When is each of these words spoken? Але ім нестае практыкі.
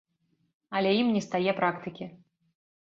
Але 0.79 0.95
ім 1.01 1.13
нестае 1.17 1.55
практыкі. 1.63 2.05